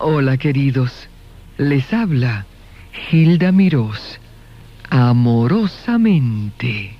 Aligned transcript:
Hola 0.00 0.36
queridos, 0.38 1.08
les 1.58 1.92
habla 1.92 2.46
Hilda 3.10 3.52
Mirós, 3.52 4.18
amorosamente. 4.88 6.96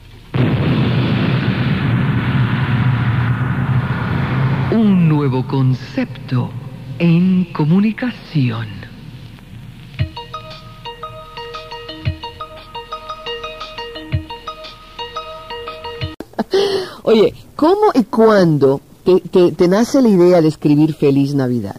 Un 4.72 5.08
nuevo 5.08 5.46
concepto 5.46 6.50
en 6.98 7.44
comunicación. 7.52 8.68
Oye, 17.02 17.34
¿cómo 17.56 17.90
y 17.94 18.04
cuándo 18.04 18.80
te- 19.04 19.52
te 19.52 19.68
nace 19.68 20.02
la 20.02 20.08
idea 20.08 20.40
de 20.40 20.48
escribir 20.48 20.94
Feliz 20.94 21.34
Navidad? 21.34 21.76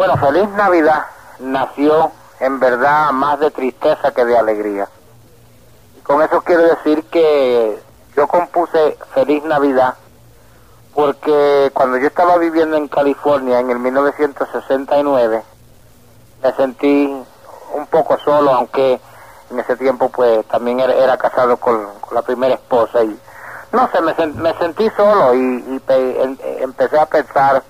Bueno, 0.00 0.16
Feliz 0.16 0.48
Navidad 0.56 1.04
nació 1.40 2.10
en 2.40 2.58
verdad 2.58 3.10
más 3.10 3.38
de 3.38 3.50
tristeza 3.50 4.12
que 4.12 4.24
de 4.24 4.38
alegría. 4.38 4.88
Y 5.94 6.00
con 6.00 6.22
eso 6.22 6.40
quiero 6.40 6.62
decir 6.62 7.04
que 7.10 7.78
yo 8.16 8.26
compuse 8.26 8.96
Feliz 9.12 9.44
Navidad 9.44 9.96
porque 10.94 11.70
cuando 11.74 11.98
yo 11.98 12.06
estaba 12.06 12.38
viviendo 12.38 12.78
en 12.78 12.88
California 12.88 13.60
en 13.60 13.68
el 13.68 13.78
1969 13.78 15.42
me 16.44 16.52
sentí 16.54 17.22
un 17.74 17.86
poco 17.88 18.16
solo, 18.24 18.54
aunque 18.54 18.98
en 19.50 19.60
ese 19.60 19.76
tiempo 19.76 20.08
pues 20.08 20.46
también 20.46 20.80
era, 20.80 21.18
casado 21.18 21.58
con, 21.58 21.86
la 22.12 22.22
primera 22.22 22.54
esposa 22.54 23.04
y 23.04 23.20
no 23.70 23.86
sé, 23.92 24.00
me, 24.00 24.16
sen- 24.16 24.32
me 24.36 24.54
sentí 24.54 24.88
solo 24.96 25.34
y, 25.34 25.38
y 25.38 25.82
em- 25.90 26.38
empecé 26.40 26.98
a 26.98 27.04
pensar 27.04 27.62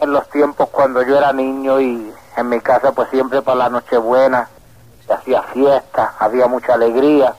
en 0.00 0.12
los 0.12 0.28
tiempos 0.30 0.68
cuando 0.70 1.02
yo 1.02 1.16
era 1.18 1.32
niño 1.32 1.80
y 1.80 2.12
en 2.36 2.48
mi 2.48 2.60
casa 2.60 2.92
pues 2.92 3.10
siempre 3.10 3.42
para 3.42 3.56
la 3.58 3.68
Nochebuena 3.68 4.48
se 5.06 5.12
hacía 5.12 5.42
fiesta, 5.42 6.14
había 6.18 6.46
mucha 6.46 6.74
alegría. 6.74 7.34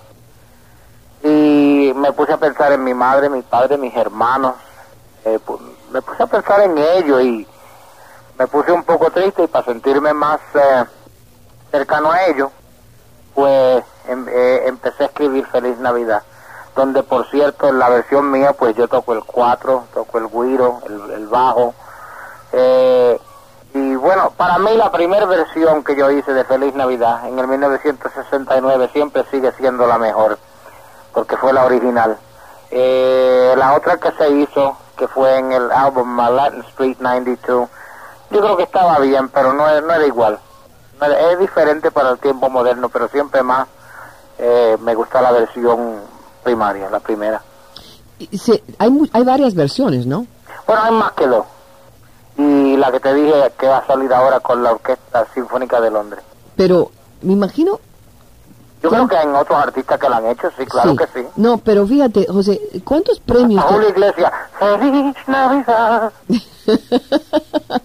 Y 1.24 1.94
me 1.96 2.12
puse 2.14 2.34
a 2.34 2.38
pensar 2.38 2.72
en 2.72 2.84
mi 2.84 2.94
madre, 2.94 3.30
mi 3.30 3.42
padre, 3.42 3.78
mis 3.78 3.96
hermanos, 3.96 4.56
eh, 5.26 5.40
me 5.92 6.02
puse 6.02 6.24
a 6.24 6.28
pensar 6.28 6.62
en 6.62 6.78
ellos 6.78 7.22
y 7.22 7.48
me 8.38 8.48
puse 8.48 8.72
un 8.72 8.84
poco 8.84 9.12
triste 9.12 9.44
y 9.44 9.48
para 9.48 9.66
sentirme 9.66 10.14
más 10.14 10.40
eh, 10.56 10.86
cercano 11.70 12.12
a 12.12 12.26
ellos 12.26 12.50
pues 13.36 13.84
em- 14.08 14.28
eh, 14.30 14.64
empecé 14.66 15.04
a 15.04 15.06
escribir 15.08 15.46
Feliz 15.48 15.78
Navidad 15.78 16.24
donde 16.76 17.04
por 17.04 17.30
cierto 17.30 17.68
en 17.70 17.78
la 17.78 17.90
versión 17.90 18.32
mía 18.32 18.54
pues 18.54 18.76
yo 18.76 18.88
toco 18.88 19.14
el 19.14 19.24
cuatro, 19.24 19.86
toco 19.94 20.18
el 20.18 20.28
guiro, 20.28 20.82
el 21.14 21.28
bajo 21.28 21.76
eh, 22.54 23.20
y 23.74 23.96
bueno, 23.96 24.32
para 24.36 24.58
mí 24.58 24.76
la 24.76 24.92
primera 24.92 25.26
versión 25.26 25.84
que 25.84 25.96
yo 25.96 26.12
hice 26.12 26.34
de 26.34 26.44
Feliz 26.44 26.74
Navidad 26.76 27.28
en 27.28 27.40
el 27.40 27.48
1969 27.48 28.90
siempre 28.92 29.24
sigue 29.32 29.52
siendo 29.54 29.88
la 29.88 29.98
mejor, 29.98 30.38
porque 31.14 31.38
fue 31.38 31.54
la 31.54 31.66
original. 31.66 32.18
Eh, 32.70 33.54
la 33.58 33.74
otra 33.74 33.98
que 33.98 34.12
se 34.12 34.30
hizo, 34.30 34.78
que 34.98 35.08
fue 35.08 35.38
en 35.38 35.54
el 35.54 35.72
álbum 35.72 36.20
uh, 36.20 36.32
Latin 36.32 36.62
Street 36.70 36.98
92, 37.00 37.70
yo 38.30 38.40
creo 38.40 38.58
que 38.58 38.64
estaba 38.64 39.00
bien, 39.00 39.30
pero 39.30 39.54
no, 39.54 39.82
no 39.82 39.94
era 39.94 40.06
igual. 40.06 40.40
Es 41.02 41.40
diferente 41.40 41.92
para 41.92 42.12
el 42.12 42.20
tiempo 42.20 42.50
moderno, 42.50 42.90
pero 42.90 43.08
siempre 43.08 43.42
más 43.42 43.68
eh, 44.38 44.78
me 44.82 44.96
gusta 44.96 45.22
la 45.22 45.32
versión 45.32 45.96
primaria, 46.44 46.90
la 46.90 47.00
primera. 47.00 47.42
Hay, 48.78 49.10
hay 49.14 49.24
varias 49.24 49.56
versiones, 49.56 50.06
¿no? 50.06 50.28
Bueno, 50.68 50.84
hay 50.84 50.92
más 50.92 51.12
que 51.14 51.26
dos. 51.26 51.46
Y 52.38 52.78
la 52.78 52.92
que 52.92 53.00
te 53.00 53.14
dije 53.14 53.52
que 53.58 53.68
va 53.68 53.78
a 53.78 53.88
salir 53.88 54.12
ahora 54.14 54.40
con 54.40 54.64
la 54.64 54.72
Orquesta 54.72 55.26
Sinfónica 55.34 55.80
de 55.82 55.92
Londres. 55.92 56.24
Pero 56.56 56.92
me 57.22 57.34
imagino... 57.34 57.80
Yo 58.82 58.90
creo 58.90 59.08
que 59.08 59.16
hay 59.16 59.28
otros 59.28 59.60
artistas 59.60 60.00
que 60.00 60.10
la 60.10 60.18
han 60.18 60.26
hecho, 60.26 60.50
sí, 60.58 60.66
claro 60.66 60.96
que 60.96 61.06
sí. 61.14 61.24
No, 61.36 61.60
pero 61.60 61.86
fíjate, 61.86 62.26
José, 62.28 62.60
¿cuántos 62.84 63.20
premios... 63.20 63.64
A 63.64 63.68
Julio 63.68 63.90
Iglesias, 63.90 64.32
Feliz 64.58 65.16
Navidad. 65.28 66.12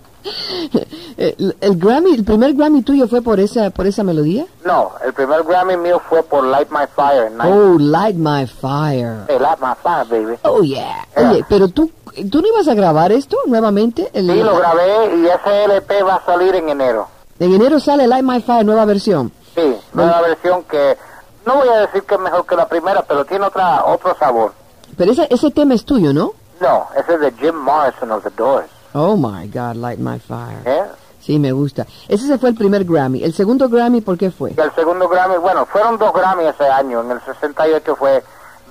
el, 1.16 1.56
el 1.60 1.76
Grammy, 1.76 2.14
el 2.14 2.24
primer 2.24 2.54
Grammy 2.54 2.82
tuyo 2.82 3.08
fue 3.08 3.22
por 3.22 3.40
esa, 3.40 3.70
por 3.70 3.86
esa 3.86 4.02
melodía? 4.02 4.46
No, 4.64 4.92
el 5.04 5.12
primer 5.12 5.42
Grammy 5.44 5.76
mío 5.76 6.00
fue 6.08 6.22
por 6.22 6.44
Light 6.44 6.70
My 6.70 6.86
Fire. 6.94 7.30
Oh, 7.44 7.76
Light 7.78 8.16
My 8.16 8.46
Fire. 8.46 9.24
Hey, 9.28 9.38
Light 9.38 9.58
My 9.60 9.74
Fire, 9.82 10.06
baby. 10.08 10.38
Oh, 10.42 10.62
yeah. 10.62 11.04
Yeah. 11.16 11.30
Oye, 11.30 11.44
pero 11.48 11.68
tú, 11.68 11.90
¿tú 12.30 12.40
no 12.40 12.48
ibas 12.48 12.68
a 12.68 12.74
grabar 12.74 13.12
esto 13.12 13.36
nuevamente? 13.46 14.10
El- 14.12 14.26
Sí, 14.30 14.42
lo 14.42 14.56
grabé 14.56 15.16
y 15.16 15.26
ese 15.26 15.64
LP 15.64 16.02
va 16.02 16.16
a 16.16 16.24
salir 16.24 16.54
en 16.54 16.68
enero. 16.68 17.08
En 17.38 17.52
enero 17.54 17.78
sale 17.80 18.06
Light 18.06 18.24
My 18.24 18.40
Fire, 18.40 18.64
nueva 18.64 18.84
versión. 18.84 19.32
Sí, 19.54 19.76
nueva 19.92 20.20
versión 20.22 20.64
que 20.64 20.96
no 21.44 21.56
voy 21.56 21.68
a 21.68 21.80
decir 21.80 22.02
que 22.04 22.14
es 22.14 22.20
mejor 22.20 22.46
que 22.46 22.56
la 22.56 22.66
primera, 22.68 23.02
pero 23.06 23.24
tiene 23.24 23.46
otra 23.46 23.84
otro 23.84 24.14
sabor. 24.18 24.52
Pero 24.96 25.12
ese, 25.12 25.26
ese 25.30 25.50
tema 25.50 25.74
es 25.74 25.84
tuyo, 25.84 26.12
¿no? 26.12 26.32
No, 26.60 26.86
ese 26.96 27.14
es 27.14 27.20
de 27.20 27.32
Jim 27.32 27.54
Morrison 27.54 28.10
of 28.12 28.22
The 28.24 28.30
Doors. 28.30 28.66
Oh, 28.94 29.14
my 29.16 29.46
God, 29.48 29.74
Light 29.76 29.98
My 29.98 30.18
Fire. 30.18 30.62
¿eh? 30.64 30.84
Sí, 31.20 31.38
me 31.38 31.52
gusta. 31.52 31.84
Ese 32.08 32.26
se 32.26 32.38
fue 32.38 32.48
el 32.50 32.54
primer 32.54 32.84
Grammy. 32.84 33.22
El 33.22 33.34
segundo 33.34 33.68
Grammy, 33.68 34.00
¿por 34.00 34.16
qué 34.16 34.30
fue? 34.30 34.54
Y 34.56 34.60
el 34.60 34.72
segundo 34.74 35.08
Grammy, 35.08 35.36
bueno, 35.36 35.66
fueron 35.66 35.98
dos 35.98 36.12
Grammy 36.14 36.44
ese 36.44 36.64
año. 36.66 37.02
En 37.02 37.10
el 37.10 37.20
68 37.20 37.96
fue 37.96 38.22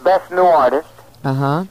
Best 0.03 0.31
New 0.31 0.47
Artist. 0.47 0.85
Ajá. 1.23 1.65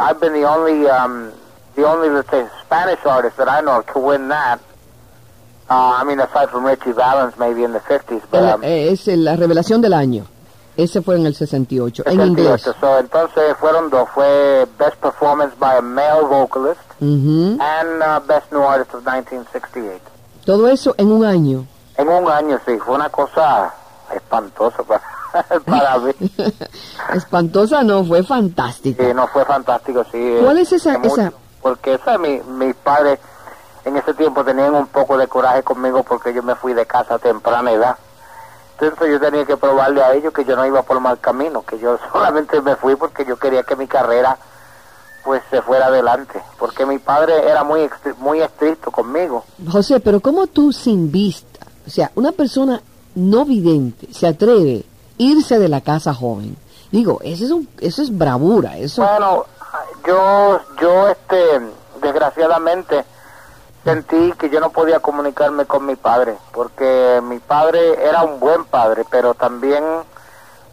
I've 0.00 0.20
been 0.20 0.32
the 0.32 0.44
only, 0.44 0.88
um, 0.88 1.32
the 1.74 1.84
only, 1.86 2.08
let's 2.08 2.30
say, 2.30 2.46
Spanish 2.64 2.98
artist 3.04 3.36
that 3.38 3.48
I 3.48 3.60
know 3.60 3.80
of 3.80 3.86
to 3.92 3.98
win 3.98 4.28
that. 4.28 4.58
Uh, 5.68 5.98
I 6.00 6.04
mean, 6.04 6.20
aside 6.20 6.50
from 6.50 6.64
Richie 6.64 6.92
Valens, 6.92 7.34
maybe 7.38 7.64
in 7.64 7.72
the 7.72 7.80
50s, 7.80 8.22
but 8.30 8.38
El- 8.42 8.54
um, 8.54 8.62
eh, 8.64 8.90
es 8.92 9.06
la 9.08 9.34
revelación 9.36 9.80
del 9.80 9.94
año. 9.94 10.24
Ese 10.76 11.00
fue 11.02 11.16
en 11.16 11.24
el 11.26 11.34
68, 11.34 12.04
en 12.06 12.20
inglés. 12.20 12.62
68. 12.62 12.76
So, 12.80 12.98
entonces 12.98 13.56
fueron 13.58 13.88
dos. 13.90 14.08
Fue 14.14 14.66
Best 14.78 14.96
Performance 14.98 15.54
by 15.58 15.78
a 15.78 15.80
Male 15.80 16.22
Vocalist 16.28 16.78
Ujú. 17.00 17.58
and 17.60 18.02
uh, 18.02 18.20
Best 18.26 18.52
New 18.52 18.62
Artist 18.62 18.94
of 18.94 19.02
1968. 19.04 20.00
Todo 20.44 20.68
eso 20.68 20.94
en 20.98 21.10
un 21.10 21.24
año. 21.24 21.66
En 21.96 22.08
un 22.08 22.30
año, 22.30 22.60
sí, 22.66 22.78
fue 22.78 22.94
una 22.94 23.08
cosa 23.08 23.72
espantosa 24.14 24.82
para, 24.84 25.02
para 25.66 25.98
mí. 25.98 26.12
Espantosa 27.14 27.82
no, 27.82 28.04
fue 28.04 28.22
fantástica. 28.22 29.04
Sí, 29.04 29.14
no 29.14 29.26
fue 29.28 29.44
fantástico, 29.44 30.04
sí. 30.10 30.36
¿Cuál 30.42 30.58
es 30.58 30.72
esa- 30.72 30.94
eh, 30.94 30.98
mucho, 30.98 31.14
esa? 31.20 31.32
Porque 31.62 31.94
esa, 31.94 32.18
mi, 32.18 32.40
mis 32.40 32.74
padres 32.76 33.18
en 33.84 33.96
ese 33.96 34.14
tiempo 34.14 34.44
tenían 34.44 34.74
un 34.74 34.86
poco 34.86 35.16
de 35.16 35.26
coraje 35.28 35.62
conmigo 35.62 36.02
porque 36.02 36.34
yo 36.34 36.42
me 36.42 36.54
fui 36.54 36.74
de 36.74 36.86
casa 36.86 37.14
a 37.14 37.18
temprana 37.18 37.70
edad. 37.72 37.96
Entonces 38.78 39.08
yo 39.10 39.20
tenía 39.20 39.44
que 39.46 39.56
probarle 39.56 40.02
a 40.02 40.12
ellos 40.12 40.32
que 40.34 40.44
yo 40.44 40.54
no 40.54 40.66
iba 40.66 40.82
por 40.82 41.00
mal 41.00 41.18
camino, 41.18 41.62
que 41.62 41.78
yo 41.78 41.98
solamente 42.12 42.60
me 42.60 42.76
fui 42.76 42.96
porque 42.96 43.24
yo 43.24 43.36
quería 43.36 43.62
que 43.62 43.76
mi 43.76 43.86
carrera 43.86 44.36
pues 45.24 45.42
se 45.50 45.60
fuera 45.60 45.86
adelante, 45.86 46.40
porque 46.56 46.86
mi 46.86 46.98
padre 47.00 47.48
era 47.50 47.64
muy 47.64 47.90
muy 48.18 48.40
estricto 48.40 48.92
conmigo. 48.92 49.44
José, 49.68 49.98
pero 49.98 50.20
¿cómo 50.20 50.46
tú 50.46 50.72
sin 50.72 51.10
vista, 51.10 51.66
o 51.84 51.90
sea, 51.90 52.12
una 52.14 52.30
persona 52.30 52.80
no 53.16 53.44
vidente, 53.44 54.06
se 54.12 54.28
atreve 54.28 54.84
irse 55.18 55.58
de 55.58 55.68
la 55.68 55.80
casa 55.80 56.14
joven? 56.14 56.56
Digo, 56.90 57.20
eso 57.22 57.44
es, 57.44 57.50
un, 57.50 57.68
eso 57.80 58.02
es 58.02 58.16
bravura, 58.16 58.76
eso... 58.76 59.02
Bueno, 59.02 59.44
yo, 60.06 60.60
yo, 60.80 61.08
este, 61.08 61.60
desgraciadamente 62.00 63.04
sentí 63.84 64.32
que 64.38 64.50
yo 64.50 64.60
no 64.60 64.70
podía 64.70 65.00
comunicarme 65.00 65.64
con 65.64 65.86
mi 65.86 65.96
padre, 65.96 66.36
porque 66.52 67.20
mi 67.22 67.38
padre 67.38 68.04
era 68.04 68.24
un 68.24 68.40
buen 68.40 68.64
padre, 68.64 69.04
pero 69.10 69.34
también 69.34 69.84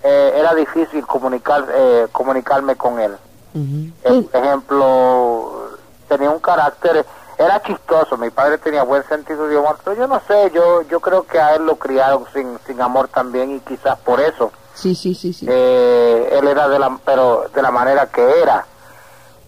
eh, 0.04 0.34
era 0.36 0.54
difícil 0.56 1.06
comunicar, 1.06 1.66
eh, 1.74 2.08
comunicarme 2.12 2.76
con 2.76 3.00
él. 3.00 3.16
Eh, 3.56 4.28
por 4.32 4.44
ejemplo, 4.44 5.70
tenía 6.08 6.32
un 6.32 6.40
carácter, 6.40 7.06
era 7.38 7.62
chistoso, 7.62 8.18
mi 8.18 8.30
padre 8.30 8.58
tenía 8.58 8.84
buen 8.84 9.04
sentido 9.08 9.48
de 9.48 9.58
humor, 9.58 9.78
pero 9.84 9.96
yo 9.96 10.08
no 10.08 10.22
sé, 10.28 10.52
yo, 10.54 10.82
yo 10.84 11.00
creo 11.00 11.24
que 11.26 11.40
a 11.40 11.56
él 11.56 11.66
lo 11.66 11.76
criaron 11.78 12.26
sin, 12.34 12.58
sin 12.66 12.82
amor 12.82 13.08
también 13.08 13.52
y 13.56 13.60
quizás 13.62 13.98
por 14.00 14.20
eso 14.20 14.52
Sí, 14.76 14.96
sí, 14.96 15.14
sí, 15.16 15.34
sí. 15.34 15.46
eh, 15.50 16.30
él 16.40 16.48
era 16.48 16.68
de 16.68 16.80
la 16.80 16.98
pero 17.06 17.46
de 17.54 17.62
la 17.62 17.72
manera 17.72 18.08
que 18.08 18.42
era 18.42 18.66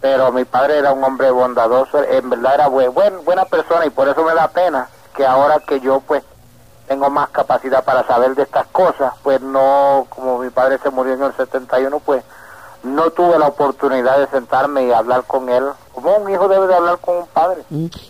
pero 0.02 0.32
mi 0.32 0.46
padre 0.46 0.78
era 0.78 0.94
un 0.94 1.04
hombre 1.04 1.32
bondadoso 1.32 2.04
en 2.04 2.30
verdad 2.30 2.54
era 2.56 2.68
buen, 2.68 2.94
buen- 2.94 3.24
buena 3.26 3.46
persona 3.46 3.86
y 3.86 3.90
por 3.90 4.08
eso 4.08 4.24
me 4.24 4.34
da 4.36 4.48
pena 4.50 4.88
que 5.16 5.26
ahora 5.26 5.60
que 5.60 5.80
yo 5.80 6.00
pues 6.02 6.24
tengo 6.88 7.10
más 7.10 7.30
capacidad 7.30 7.84
para 7.84 8.06
saber 8.06 8.36
de 8.36 8.44
estas 8.44 8.68
cosas 8.68 9.14
pues 9.24 9.42
no 9.42 10.06
como 10.10 10.38
mi 10.40 10.50
padre 10.52 10.78
se 10.84 10.92
murió 10.92 11.14
en 11.14 11.24
el 11.24 11.34
71 11.36 12.00
pues 12.02 12.24
no 12.86 13.10
tuve 13.12 13.38
la 13.40 13.48
oportunidad 13.48 14.20
de 14.20 14.28
sentarme 14.28 14.86
y 14.86 14.92
hablar 14.92 15.24
con 15.26 15.50
él 15.50 15.64
como 15.94 16.16
un 16.16 16.30
hijo 16.30 16.48
debe 16.48 16.68
de 16.68 16.76
hablar 16.76 17.00
con 17.00 17.18
un 17.18 17.28
padre. 17.28 17.64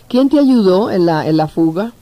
¿Quién 0.08 0.28
te 0.28 0.38
ayudó 0.38 0.90
en 0.90 1.06
la, 1.06 1.26
en 1.26 1.36
la 1.36 1.48
fuga? 1.48 1.92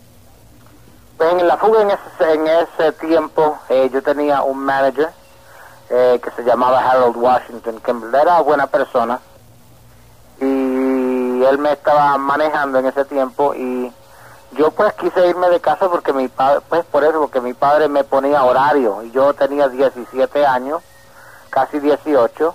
Pues 1.16 1.32
en 1.32 1.46
la 1.46 1.56
fuga 1.56 1.82
en 1.82 1.90
ese, 1.90 2.32
en 2.32 2.46
ese 2.48 2.92
tiempo 2.92 3.58
eh, 3.68 3.90
yo 3.92 4.02
tenía 4.02 4.42
un 4.42 4.58
manager 4.58 5.10
eh, 5.90 6.20
que 6.22 6.30
se 6.30 6.42
llamaba 6.42 6.80
Harold 6.80 7.16
Washington, 7.16 7.80
que 7.80 7.94
era 8.18 8.40
buena 8.40 8.66
persona. 8.66 9.20
Y 10.40 11.44
él 11.44 11.58
me 11.58 11.72
estaba 11.72 12.18
manejando 12.18 12.78
en 12.78 12.86
ese 12.86 13.04
tiempo 13.04 13.54
y 13.54 13.92
pues 14.76 14.92
quise 14.94 15.28
irme 15.28 15.48
de 15.50 15.60
casa 15.60 15.88
porque 15.88 16.12
mi 16.12 16.28
padre, 16.28 16.60
pues 16.68 16.84
por 16.84 17.04
eso, 17.04 17.20
porque 17.20 17.40
mi 17.40 17.54
padre 17.54 17.88
me 17.88 18.04
ponía 18.04 18.44
horario 18.44 19.02
y 19.02 19.10
yo 19.10 19.34
tenía 19.34 19.68
17 19.68 20.46
años, 20.46 20.82
casi 21.54 21.78
18 21.78 22.54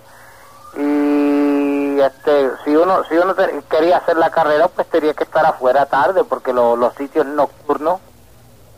y 0.77 1.99
este 2.01 2.51
si 2.65 2.75
uno 2.75 3.03
si 3.05 3.15
uno 3.17 3.33
te- 3.33 3.63
quería 3.69 3.97
hacer 3.97 4.17
la 4.17 4.29
carrera 4.29 4.67
pues 4.67 4.87
tenía 4.89 5.13
que 5.13 5.23
estar 5.23 5.45
afuera 5.45 5.85
tarde 5.85 6.23
porque 6.25 6.51
lo- 6.53 6.75
los 6.75 6.93
sitios 6.95 7.25
nocturnos 7.25 7.99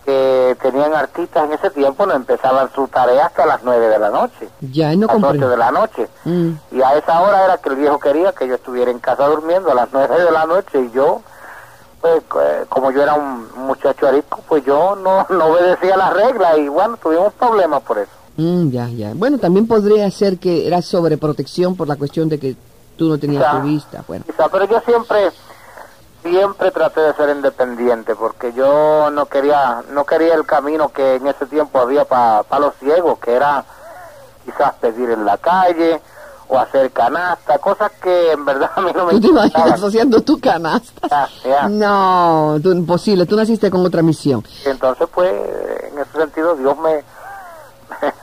que 0.06 0.56
tenían 0.62 0.94
artistas 0.96 1.46
en 1.46 1.54
ese 1.54 1.70
tiempo 1.72 2.06
no 2.06 2.14
empezaban 2.14 2.72
su 2.74 2.88
tarea 2.88 3.28
hasta 3.28 3.46
las 3.46 3.62
9 3.64 3.88
de 3.88 4.00
la 4.00 4.10
noche, 4.10 4.50
Ya, 4.62 4.96
no 4.96 5.06
a 5.06 5.14
las 5.14 5.16
8 5.18 5.22
comprendo. 5.22 5.50
de 5.50 5.58
la 5.58 5.72
noche. 5.72 6.10
Mm. 6.26 6.52
Y 6.72 6.82
a 6.82 6.96
esa 6.98 7.22
hora 7.22 7.46
era 7.46 7.58
que 7.60 7.70
el 7.70 7.76
viejo 7.76 8.00
quería 8.00 8.32
que 8.34 8.48
yo 8.48 8.56
estuviera 8.56 8.90
en 8.90 8.98
casa 9.00 9.28
durmiendo 9.28 9.70
a 9.72 9.76
las 9.76 9.90
nueve 9.94 10.20
de 10.20 10.32
la 10.32 10.46
noche 10.48 10.80
y 10.82 10.90
yo, 10.92 11.22
pues 12.02 12.24
eh, 12.42 12.66
como 12.70 12.90
yo 12.90 13.04
era 13.04 13.14
un 13.14 13.48
muchacho 13.58 14.08
arisco, 14.08 14.40
pues 14.48 14.66
yo 14.66 14.96
no, 14.96 15.28
no 15.30 15.46
obedecía 15.46 15.96
las 15.98 16.14
reglas 16.14 16.58
y 16.58 16.68
bueno, 16.68 16.98
tuvimos 16.98 17.32
problemas 17.34 17.82
por 17.84 18.00
eso. 18.00 18.12
Mm, 18.42 18.72
ya, 18.72 18.88
ya. 18.90 19.12
Bueno, 19.14 19.38
también 19.38 19.68
podría 19.68 20.10
ser 20.10 20.40
que 20.40 20.66
era 20.66 20.82
sobreprotección 20.82 21.76
por 21.76 21.88
la 21.88 21.96
cuestión 21.96 22.28
de 22.28 22.40
que 22.40 22.56
tú 22.98 23.08
no 23.10 23.18
tenías 23.20 23.44
Quizá. 23.44 23.62
tu 23.62 23.68
vista. 23.68 24.04
Bueno, 24.08 24.26
Quizá, 24.26 24.50
pero 24.50 24.66
yo 24.66 24.82
siempre, 24.82 25.32
siempre 26.24 26.72
traté 26.72 27.02
de 27.02 27.14
ser 27.14 27.36
independiente 27.36 28.16
porque 28.16 28.52
yo 28.54 29.12
no 29.12 29.28
quería, 29.28 29.84
no 29.92 30.06
quería 30.06 30.34
el 30.34 30.46
camino 30.46 30.90
que 30.90 31.16
en 31.16 31.28
ese 31.28 31.46
tiempo 31.46 31.80
había 31.80 32.06
para 32.06 32.60
los 32.60 32.74
ciegos, 32.80 33.20
que 33.20 33.34
era 33.34 33.64
quizás 34.44 34.74
pedir 34.82 35.12
en 35.12 35.24
la 35.24 35.38
calle 35.38 36.02
o 36.48 36.58
hacer 36.58 36.92
canasta, 36.92 37.60
cosas 37.60 37.92
que 38.02 38.32
en 38.32 38.44
verdad 38.44 38.72
a 38.76 38.82
mí 38.82 38.92
no 38.94 39.06
me 39.06 39.14
¿tú 39.14 39.22
te 39.22 39.28
imaginas 39.28 39.84
haciendo 39.84 40.20
tu 40.22 40.40
canasta? 40.40 41.30
No, 41.70 42.58
tú, 42.62 42.72
imposible. 42.72 43.26
Tú 43.26 43.36
naciste 43.36 43.70
con 43.70 43.86
otra 43.86 44.02
misión. 44.02 44.44
Entonces, 44.66 45.08
pues, 45.14 45.32
en 45.32 46.00
ese 46.00 46.12
sentido, 46.12 46.56
Dios 46.56 46.78
me, 46.80 47.04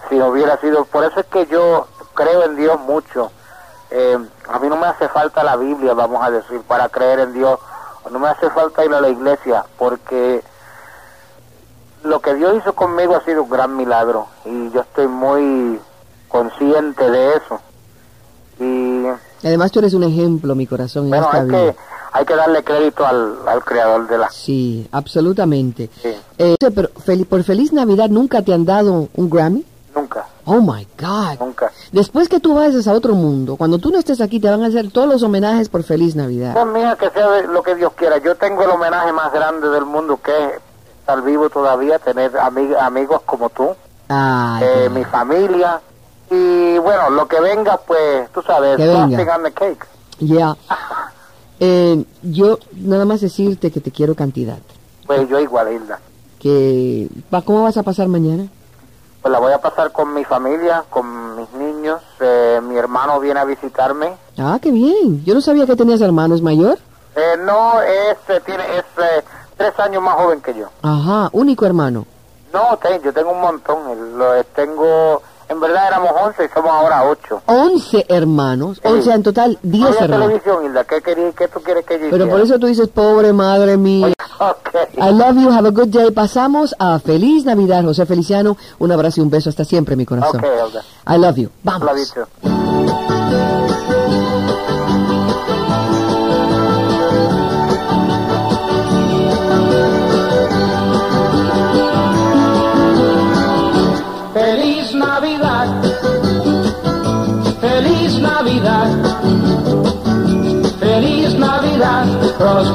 si 0.08 0.16
no 0.16 0.28
hubiera 0.28 0.58
sido, 0.60 0.84
por 0.86 1.04
eso 1.04 1.20
es 1.20 1.26
que 1.26 1.46
yo 1.46 1.86
creo 2.14 2.44
en 2.44 2.56
Dios 2.56 2.78
mucho. 2.80 3.30
Eh, 3.90 4.18
a 4.48 4.58
mí 4.58 4.68
no 4.68 4.76
me 4.76 4.86
hace 4.86 5.08
falta 5.08 5.42
la 5.44 5.56
Biblia, 5.56 5.94
vamos 5.94 6.22
a 6.22 6.30
decir, 6.30 6.60
para 6.62 6.88
creer 6.88 7.20
en 7.20 7.32
Dios. 7.32 7.58
No 8.10 8.18
me 8.18 8.28
hace 8.28 8.48
falta 8.50 8.84
ir 8.84 8.92
a 8.94 9.00
la 9.00 9.08
iglesia, 9.08 9.64
porque 9.78 10.42
lo 12.04 12.20
que 12.20 12.34
Dios 12.34 12.56
hizo 12.56 12.72
conmigo 12.74 13.16
ha 13.16 13.24
sido 13.24 13.42
un 13.42 13.50
gran 13.50 13.76
milagro 13.76 14.26
y 14.44 14.70
yo 14.70 14.80
estoy 14.82 15.08
muy 15.08 15.80
consciente 16.28 17.10
de 17.10 17.30
eso. 17.36 17.60
Y 18.60 19.46
Además, 19.46 19.70
tú 19.72 19.78
eres 19.80 19.94
un 19.94 20.04
ejemplo, 20.04 20.54
mi 20.54 20.66
corazón, 20.66 21.04
en 21.04 21.10
bueno, 21.10 21.28
hay 21.32 21.48
que, 21.48 21.76
hay 22.12 22.24
que 22.24 22.34
darle 22.34 22.64
crédito 22.64 23.06
al, 23.06 23.36
al 23.46 23.64
creador 23.64 24.08
de 24.08 24.18
la... 24.18 24.30
Sí, 24.30 24.88
absolutamente. 24.90 25.90
Sí, 26.02 26.14
Eh, 26.38 26.56
pero 26.74 26.88
fel- 27.06 27.26
por 27.26 27.42
Feliz 27.44 27.72
Navidad 27.72 28.08
nunca 28.08 28.42
te 28.42 28.52
han 28.52 28.64
dado 28.64 29.08
un 29.14 29.30
Grammy. 29.30 29.64
Oh 30.50 30.60
my 30.62 30.86
God. 30.98 31.38
nunca. 31.40 31.70
Después 31.92 32.28
que 32.28 32.40
tú 32.40 32.54
vayas 32.54 32.88
a 32.88 32.92
otro 32.94 33.14
mundo, 33.14 33.56
cuando 33.56 33.78
tú 33.78 33.90
no 33.90 33.98
estés 33.98 34.20
aquí, 34.22 34.40
te 34.40 34.48
van 34.48 34.62
a 34.62 34.68
hacer 34.68 34.90
todos 34.90 35.06
los 35.06 35.22
homenajes 35.22 35.68
por 35.68 35.82
Feliz 35.82 36.16
Navidad. 36.16 36.54
Pues 36.54 36.66
mía, 36.66 36.96
que 36.98 37.10
sea 37.10 37.42
lo 37.42 37.62
que 37.62 37.74
Dios 37.74 37.92
quiera. 37.94 38.16
Yo 38.18 38.34
tengo 38.34 38.62
el 38.62 38.70
homenaje 38.70 39.12
más 39.12 39.30
grande 39.30 39.68
del 39.68 39.84
mundo, 39.84 40.18
que 40.22 40.30
es 40.32 40.52
estar 41.00 41.22
vivo 41.22 41.50
todavía, 41.50 41.98
tener 41.98 42.32
ami- 42.32 42.74
amigos 42.80 43.20
como 43.26 43.50
tú, 43.50 43.68
Ay, 44.08 44.64
eh, 44.66 44.88
mi 44.90 45.04
familia. 45.04 45.80
Y 46.30 46.78
bueno, 46.78 47.10
lo 47.10 47.28
que 47.28 47.40
venga, 47.40 47.78
pues, 47.86 48.30
tú 48.32 48.40
sabes, 48.42 48.76
Que 48.78 48.86
venga. 48.86 49.36
on 49.36 49.42
the 49.42 49.52
cake. 49.52 49.86
Ya. 50.20 50.56
Eh, 51.60 52.04
yo 52.22 52.58
nada 52.76 53.04
más 53.04 53.20
decirte 53.20 53.72
que 53.72 53.80
te 53.80 53.90
quiero 53.90 54.14
cantidad. 54.14 54.58
Pues 55.08 55.28
yo 55.28 55.40
igual, 55.40 55.72
Hilda. 55.72 55.98
Que, 56.38 57.08
¿Cómo 57.44 57.64
vas 57.64 57.76
a 57.76 57.82
pasar 57.82 58.06
mañana? 58.06 58.46
Pues 59.22 59.32
la 59.32 59.40
voy 59.40 59.52
a 59.52 59.58
pasar 59.60 59.90
con 59.92 60.14
mi 60.14 60.24
familia, 60.24 60.84
con 60.90 61.36
mis 61.36 61.50
niños. 61.52 62.00
eh, 62.20 62.60
mi 62.62 62.76
hermano 62.76 63.18
viene 63.20 63.40
a 63.40 63.44
visitarme. 63.44 64.16
Ah, 64.38 64.58
qué 64.62 64.70
bien. 64.70 65.24
Yo 65.24 65.34
no 65.34 65.40
sabía 65.40 65.66
que 65.66 65.76
tenías 65.76 66.00
hermanos 66.00 66.40
mayor. 66.42 66.78
Eh, 67.16 67.36
no, 67.44 67.80
es, 67.82 68.16
eh, 68.28 68.40
tiene, 68.46 68.62
es 68.76 68.84
eh, 68.96 69.24
tres 69.56 69.78
años 69.80 70.02
más 70.02 70.14
joven 70.14 70.40
que 70.40 70.54
yo. 70.54 70.66
Ajá, 70.82 71.28
único 71.32 71.66
hermano. 71.66 72.06
No, 72.52 72.76
te- 72.78 73.00
yo 73.04 73.12
tengo 73.12 73.32
un 73.32 73.40
montón. 73.40 74.16
lo- 74.18 74.44
tengo, 74.54 75.20
en 75.48 75.60
verdad 75.60 75.88
éramos 75.88 76.10
once 76.22 76.44
y 76.44 76.48
somos 76.48 76.70
ahora 76.70 77.04
ocho. 77.04 77.42
Once 77.46 78.04
hermanos. 78.08 78.80
O 78.84 78.96
Sí. 78.96 79.02
sea, 79.02 79.14
en 79.16 79.22
total, 79.24 79.58
No 79.62 79.70
diez 79.70 79.86
había 79.86 80.00
hermanos. 80.04 80.26
televisión, 80.28 80.64
Hilda. 80.64 80.84
¿Qué, 80.84 81.02
qué 81.02 81.48
tú 81.48 81.60
quieres 81.60 81.84
que 81.84 81.98
yo 81.98 82.06
Pero 82.10 82.28
por 82.28 82.40
eso 82.40 82.58
tú 82.58 82.66
dices, 82.66 82.88
pobre 82.88 83.32
madre 83.32 83.76
mía. 83.76 84.12
Ok. 84.40 84.67
I 85.00 85.10
love 85.10 85.36
you, 85.40 85.50
have 85.50 85.66
a 85.66 85.70
good 85.70 85.90
day. 85.90 86.10
Pasamos 86.10 86.74
a 86.78 86.98
Feliz 86.98 87.44
Navidad, 87.44 87.84
José 87.84 88.06
Feliciano. 88.06 88.56
Un 88.78 88.92
abrazo 88.92 89.20
y 89.20 89.24
un 89.24 89.30
beso 89.30 89.50
hasta 89.50 89.64
siempre, 89.64 89.96
mi 89.96 90.04
corazón. 90.04 90.42
I 91.06 91.18
love 91.18 91.36
you. 91.36 91.50
Vamos. 91.62 91.88
Lo 91.88 91.94
dicho. 91.94 92.26
Feliz 92.42 93.97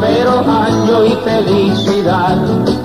próspero 0.03 0.39
año 0.50 1.05
y 1.05 1.15
felicidad. 1.23 2.82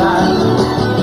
Año 0.00 0.93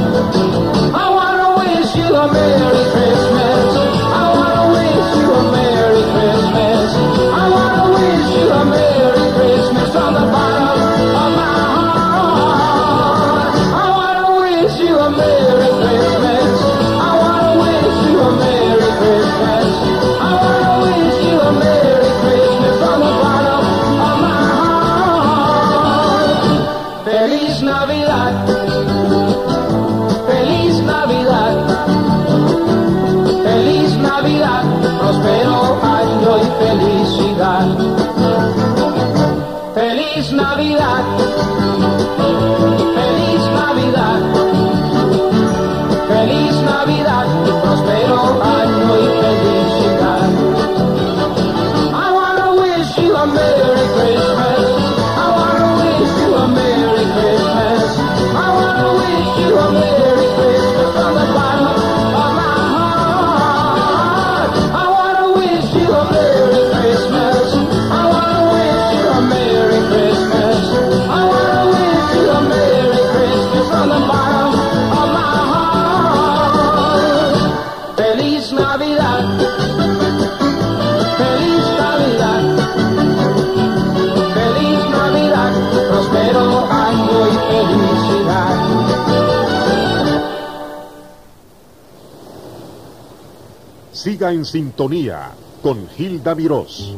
Siga 94.04 94.32
en 94.32 94.46
sintonía 94.46 95.32
con 95.62 95.88
Gilda 95.90 96.34
Mirós. 96.34 96.96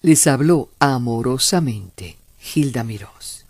Les 0.00 0.26
habló 0.26 0.70
amorosamente 0.78 2.16
Gilda 2.40 2.84
Mirós. 2.84 3.41